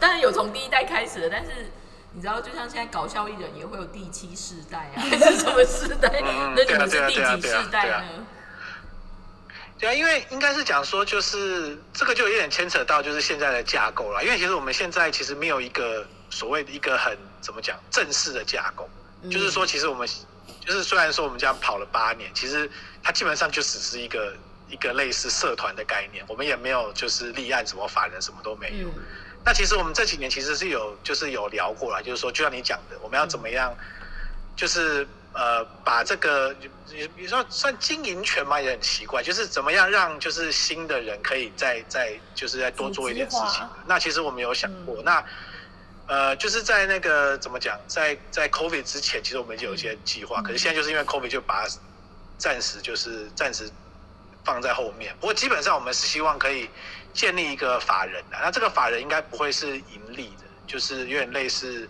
[0.00, 1.70] 当然有从第一代开始的，但是
[2.12, 6.20] 你知道，就像现在搞笑艺人也会有第七世代啊， 还是什么世代？
[6.56, 8.26] 那你们是第几世代呢？
[9.78, 14.22] 对啊，因为应该是讲说，就是这个就有点牵扯到就是现在的架构了。
[14.24, 18.88] 因为其实我们现在其实没有一个所谓的一个很怎么讲正式的架构，
[19.30, 20.06] 就是说其实我们
[20.60, 22.70] 就是虽然说我们这样跑了八年，其实
[23.02, 24.34] 它基本上就只是一个
[24.70, 28.88] 一个类似社团的概念，我们也没有就是立案什么法人什么都没有。
[29.44, 33.76] 那其实我们这几年其实是有就是有聊过了，就是说就像你讲的，我们要怎么样，
[34.56, 35.06] 就是。
[35.32, 36.52] 呃，把这个
[36.88, 43.64] 你你说算经营权嘛，也很奇怪，就是怎么样让就是新的人可以再再就是再多做一点事情。
[43.86, 45.24] 那其实我们有想过，那
[46.08, 51.74] 呃就是在那个怎么讲，在在 COVID 之前，其实我们就有一些计划，可是现在就是因为 COVID 就把它
[52.36, 53.70] 暂时就是暂时
[54.44, 55.14] 放在后面。
[55.20, 56.68] 不过基本上我们是希望可以
[57.12, 61.88] 建立一个法人的，那这个法人应该不会是盈利的，就是有点类似。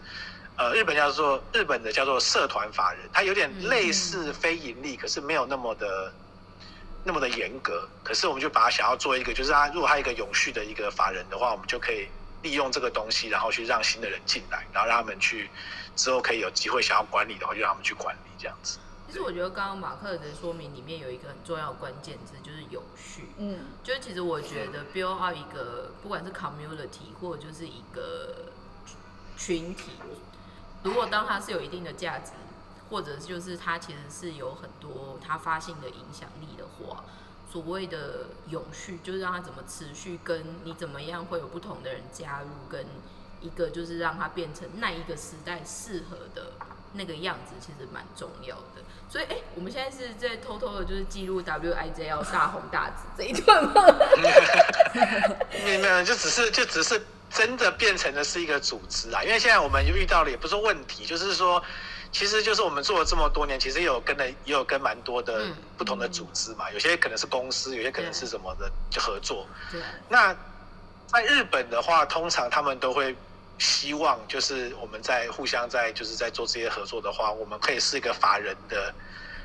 [0.57, 6.13] 呃，日本叫做日本的叫做社团法人，它有点类似非盈利，可是没有那么的
[7.03, 7.89] 那么的严格。
[8.05, 12.07] 可是我们就把它想要做一个，就是它如果它一个永续的一个法人的话，我们就可以
[12.43, 15.49] 利用这个东西，然后去让新的人进来，然后让他们去
[15.97, 18.79] 之后可以有机会想要管理的话，就让他们去管理这样子。
[19.11, 23.27] 其实我觉得刚刚马克的说明里面有一个很重要的关键字，就是有序。
[23.39, 28.53] 嗯，就是其实我觉得 build 好一个不管是 community 或者就是一个
[29.37, 29.91] 群体。
[30.85, 32.31] 如果当它是有一定的价值，
[32.89, 37.05] 或者就是它其实是有很多它发性的影响力的话，
[37.51, 42.87] 所谓的永续就是让它怎么持续，跟你怎么样会有不同的人加入，跟
[43.41, 46.53] 一个就是让它变成那一个时代适合的
[46.93, 48.83] 那个样子，其实蛮重要的。
[49.11, 53.73] 所以，哎，我们现在是在偷偷的，就是记录 W I J 要大红大紫这一段吗？
[55.65, 57.01] 没有，没有，就只是，就只是。
[57.33, 61.63] 真的变成的是一个组织啊，因为现在我们遇到了也不是问题，就是说，
[62.11, 65.47] 其实就是我们做了这么多年，其实也有跟了也有跟蛮多的
[65.79, 69.47] 不同的组织嘛，有些可能是公司，有些可能是什么的就合作。
[69.71, 69.81] 对。
[70.09, 70.35] 那
[71.07, 73.15] 在日本的话，通常他们都会
[73.61, 78.93] 希望就是我们在互相在就是在做这些合作的话，我们可以是一个法人的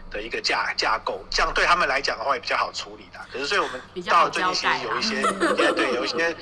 [0.10, 3.20] 的一个架架构，这样对他们来讲的话也比较好处理的。
[3.32, 5.22] 可是所以我们到最近其实有一些
[5.74, 6.36] 对有一些。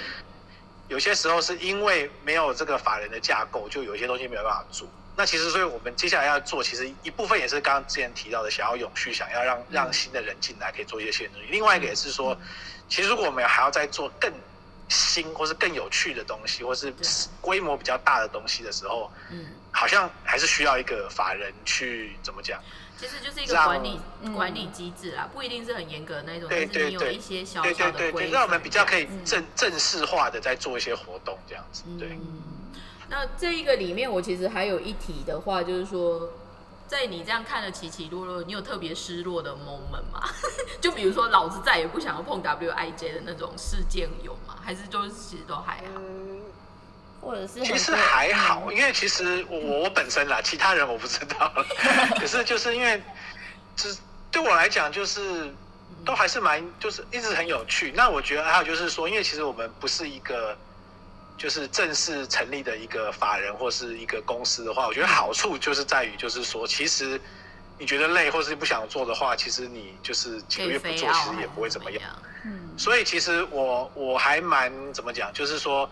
[0.89, 4.87] 有些时候是因为没有这个法人的架构，就有一些东西没有办法做。
[5.15, 11.47] 那其实，所以我们接下来要做，其实一部分也是刚刚之前提到的，想要永续，想要让让新的人进来可以做一些新的东西。
[11.49, 12.37] 另外一个也是说，
[12.89, 14.31] 其实如果我们还要再做更
[14.89, 16.93] 新或是更有趣的东西，或是
[17.41, 22.61] 规模比较大的东西的时候，嗯，好像还是需要一个法人去怎么讲？
[22.97, 23.99] 其实就是一个管理
[24.35, 31.83] 管理机制啦，不一定是很严格的那种，但是你有一些小小的规让我们比较可以正正式化的在做一些活动这样子。
[31.99, 32.17] 对。
[33.09, 36.31] 那这一个里面，我其实还有一题的话，就是说，
[36.93, 40.29] 在你这样看的起起落落，你有特别失落的 moment 吗？
[40.79, 44.55] 就比如说，老子再也不想要碰 WIJ 的那种事件有吗？
[44.63, 46.01] 还是就是其实都还好？
[47.19, 51.51] 或者是其实还好，因为其实我我本身啦，其他人我不知道。
[52.19, 53.01] 可是就是因为，
[53.75, 53.97] 是
[54.29, 55.51] 对我来讲，就是
[56.05, 57.91] 都还是蛮，就是一直很有趣。
[57.95, 60.55] 那我觉得还有就是说，因为其实我们不是一个
[61.37, 67.19] 就是正式成立的一个法人或是一个公司的话，我觉得好处就是在于，就是说，其实
[67.77, 72.01] 你觉得累或是不想做的话，其实你就是几个月不做，其实也不会怎么样。
[72.45, 72.69] 嗯。
[72.77, 75.89] 所以其实我我还蛮怎么讲，就是说。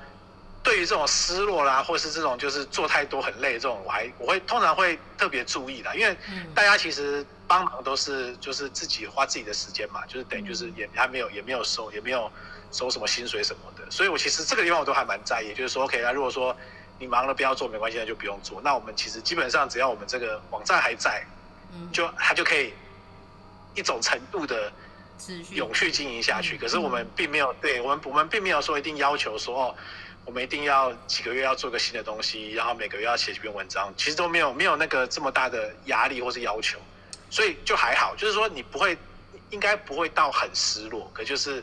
[0.64, 6.16] 对于这种失落啦，或是这种就是做太多很累这种，我还我会通常会特别注意的，因为
[6.54, 12.32] 大家其实帮忙都是就是自己花自己的时间嘛，就是等于就是也还没有也没有收也没有
[12.72, 16.56] 收什么薪水什么的，所以我其实这个地方我都还蛮在意，就是说 OK 那如果说
[17.00, 18.62] 你忙了不要做没关系，那就不用做。
[18.62, 21.24] 那我们其实基本上只要我们这个网站还在，
[21.92, 22.74] 就它就可以
[23.76, 24.72] 一种程度的
[25.52, 26.58] 永续经营下去。
[26.58, 29.76] 可是我们并没有对我们我们并没有说一定要求说哦。
[30.24, 36.78] 我们一定要几个月要做个新的东西，然后每个月要写几篇文章，其实都没有没有那个这么大的压力或是要求，
[37.32, 38.16] 所以就还好。
[38.16, 38.96] 就是说你不会，
[39.50, 41.62] 应该不会到很失落，可就是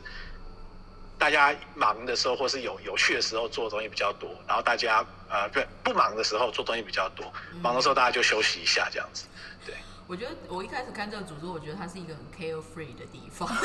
[1.19, 9.27] 大家忙的时候或是有有趣的时候做的东西比较多，然后大家呃不不忙的时候做东西比较多，忙的时候大家就休息一下这样子。
[9.67, 9.75] 对
[10.07, 13.47] 我觉得我一开始看这个组织，我觉得它是一个很 carefree 的地方。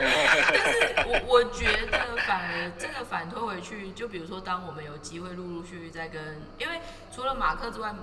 [0.72, 6.80] 是，我我觉得反而这个反推回去，就比如说，当我们有机会陆陆续续在跟，因为
[7.14, 7.94] 除了马克之外，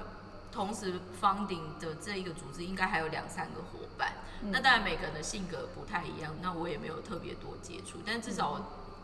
[0.57, 4.11] 同时 founding 的这一个组织应该还有两三个伙伴。
[4.49, 8.59] 那当然每个人的性格不太一样，那我也没有特别多接触，但至少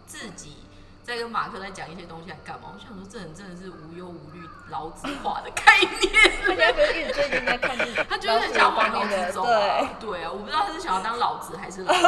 [0.07, 0.55] 自己
[1.03, 2.73] 在跟马克在讲一些东西，来干嘛？
[2.73, 4.41] 我想说，这人真的是无忧无虑、
[4.71, 6.11] 老子化的概念。
[6.47, 11.99] 大家不是一直最近在看这 他就是很想往老方面的，子走对啊，，对啊，我不知道他是想要当老子还是老子，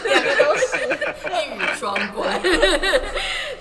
[0.08, 0.72] 两个都是。
[1.32, 2.40] 一语双关。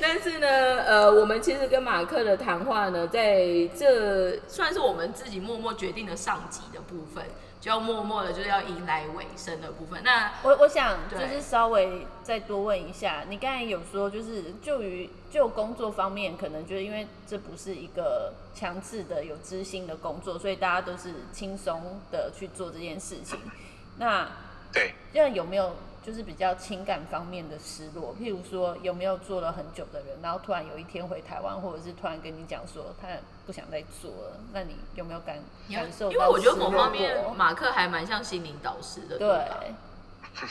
[0.02, 0.47] 但是呢，
[0.84, 7.24] 呃，我们其实跟马克的谈话呢，在这算是我们自己默默决定的上集的部分，
[7.60, 10.02] 就要默默的就是要迎来尾声的部分。
[10.04, 23.39] 那我我想就是稍微再多问一下，你刚才有说就是就于就工作方面，可能就是因为这不是一个强制的有知心的工作，所以大家都是轻松的去做这件事情。
[23.97, 24.28] 那
[24.74, 25.76] 对，这样有没有
[26.06, 28.16] 就是比较情感方面的失落？
[28.20, 33.08] 譬如说有没有做了很久的人，然后突然有一天回台湾，或者是突然跟你讲说他
[33.45, 35.38] 不想再做了，那你有没有感
[35.72, 36.12] 感受到？
[36.12, 39.45] 因为我觉得某方面马克还蛮像心灵导师的，对吧？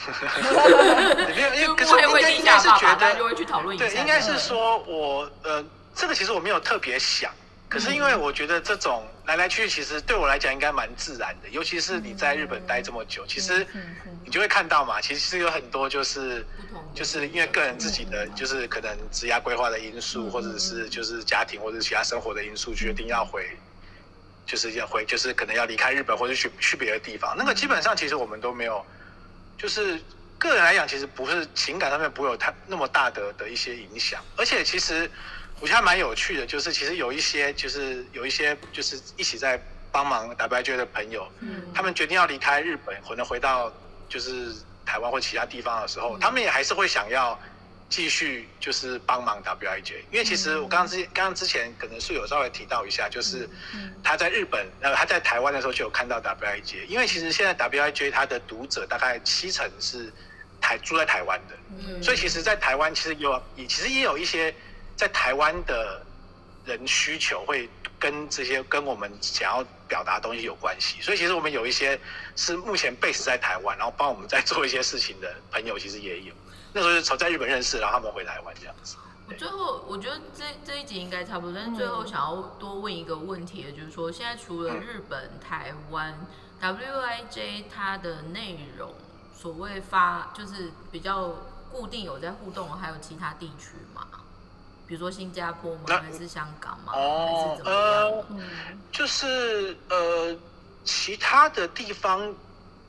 [1.35, 3.85] 没有，因 就为可是幕后会地应该应该下爸爸，是觉得就会去讨论一下。
[3.87, 5.63] 对，应该是说我呃，
[5.95, 7.31] 这个其实我没有特别想，
[7.71, 13.65] 可是因为我觉得这种来来去去，其实对我来讲应该蛮自然的，尤其是你在日本待这么久，其实
[14.25, 16.45] 你就会看到嘛，其实有很多就是
[16.93, 23.49] 就是因为个人自己的就是可能职业规划的因素，或者是就是家庭或者其他生活的因素，决定要回。
[24.43, 27.33] 就是要回，就是可能要离开日本，或者去去别的地方。
[27.37, 28.85] 那个基本上其实我们都没有，
[29.57, 29.97] 就是
[30.37, 34.21] 个人来讲，其实不是情感上面不会有太那么大的的一些影响。
[34.35, 35.09] 而且其实
[35.61, 41.61] 我觉得还蛮有趣的，就是其实有一些就是有一些就是一起在帮忙 WIJ 的朋友，嗯。
[41.73, 43.71] 他们决定要离开日本，可能回到
[44.09, 44.53] 就是
[44.85, 46.19] 台湾或其他地方的时候，嗯。
[46.19, 47.39] 他们也还是会想要
[47.89, 53.47] 继续就是帮忙 WIJ，因为其实我刚刚之刚刚之前可能是有稍微提到一下，就是
[54.03, 60.11] 他在日本呃他在台湾的时候就有看到 WIJ，因为其实现在 WIJ 它的读者大概七成是
[60.59, 62.01] 台住在台湾的，嗯。
[62.01, 64.55] 所以其实，在台湾其实有也其实也有一些
[65.01, 65.99] 在台湾的
[66.63, 71.99] 人需求会跟这些跟我们想要表达的东西有关系，所以其实我们有一些
[72.35, 76.31] 是目前 base 在台湾，然后帮我们在做一些事情的朋友，其实也有。
[76.71, 78.95] 那时候是从在日本认识，然后他们回台湾这样子。
[79.27, 86.15] 我最后我觉得这这一集应该差不多，但是最后想要多问一个问题的，就是说现在除了日本、台湾
[86.61, 88.93] WIJ 它的内容，
[89.35, 91.29] 所谓发就是比较
[91.71, 94.07] 固定有在互动，还有其他地区吗？
[94.91, 95.83] 比如说新加坡吗？
[95.87, 96.91] 那还是香港吗？
[96.93, 97.79] 哦还是怎么样？
[97.79, 98.39] 呃嗯
[98.91, 100.35] 就是呃，
[100.83, 102.35] 其他的地方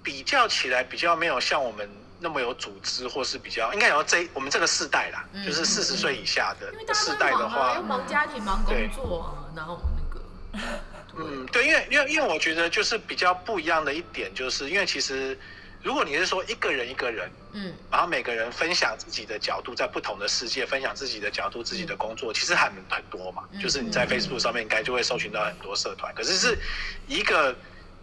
[0.03, 1.89] 比较起来，比较没有像我们
[2.19, 15.39] 那么有组织，或是比较应该有这我们这个世代啦，嗯就是四十岁以下的世代的话要，忙家庭、忙工作啊，然后那个，嗯，对，因为因为因为我觉得就是比较不一样的一点，就是因为其实
[15.83, 23.43] 如果你是说一个人一个人，嗯然后每个人分享自己的角度，在不同的世界分享自己的角度、自己的工作，其实很很多嘛。
[23.51, 26.59] 嗯就是你在嗯 Facebook 上面应该就会搜寻到很多社团，可是是
[27.07, 27.55] 一个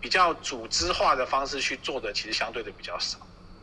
[0.02, 3.18] 比较组织化的方式去做的，其实相对的比较少。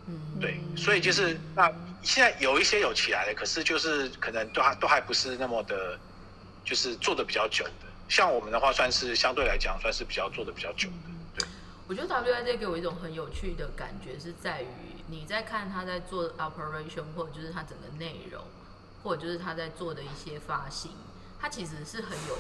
[0.09, 1.71] 嗯，对，所以就是那
[2.03, 5.99] 现在有一些有起来的，可是就是可能都还都还不是那么的，
[6.65, 7.87] 就是做的比较久的。
[8.09, 11.16] 像我们的话，算是相对来讲算是比较做的比较久的。
[11.87, 14.69] 对，我觉得 WIJ 给我一种很有趣的感觉，是在于
[15.09, 18.43] 你在看他在做 operation，或者就是他整个内容，
[19.03, 20.93] 或者就是他在做的一些发行，
[21.39, 22.37] 他其实是很有，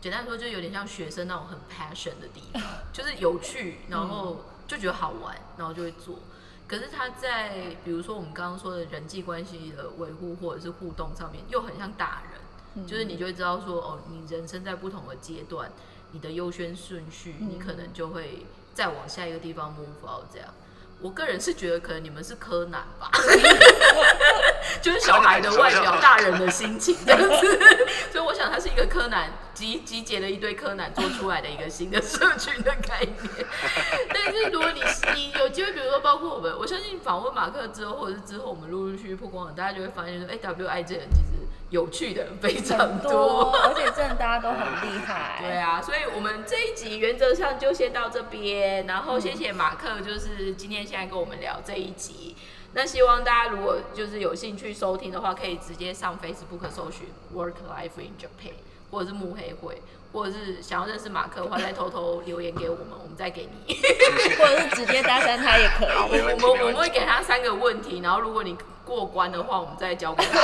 [0.00, 6.18] 简单说就有点像学生那种很 passion 的地方，就是有趣，然后就觉得好玩，然后就会做。
[6.66, 15.72] 可是他在比如说我们刚刚说的人际关系的维护或者是互动上面，又很像大人，就是你就会知道说，哦，你人生在不同的阶段，
[16.12, 20.48] 你的优先顺序，你可能就会再往下一个地方 move out 这样。
[21.00, 23.10] 我个人是觉得可能你们是柯南吧，
[24.80, 27.58] 就是小孩的外表，大人的心情这样子。
[28.12, 33.46] 所以我想它是一个柯南集集结了一堆柯南做出来的一个新的社群的概念。
[34.12, 34.80] 但是如果你
[35.14, 44.60] 你有机会，比如说包括我们，我相信访问马克之后，或者是之后我们陆陆续续曝光了，大家就会发现说，哎、w i 这人其实有趣的非常很多，而且真的大家都很
[44.90, 45.38] 厉害。
[45.40, 52.36] 对啊，所以我们这一集原则上就先到这边，然后谢谢马克，就是今天现在跟我们聊这一集。
[52.74, 58.52] 那希望大家如果就是有兴趣收听的话，可以直接上 Facebook 搜寻 Work Life in Japan，
[58.90, 63.74] 或者是慕黑会，或者是想要认识马克的话，再偷偷留言给我们，我们再给你。
[64.38, 65.88] 或者是直接搭讪他也可以。
[65.88, 70.40] 我们我们会给他三个问题，然后如果你过关的话，我们再交给他。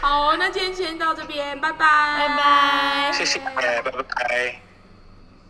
[0.06, 4.69] 好，那今天先到这边，拜拜，拜拜谢谢，拜拜。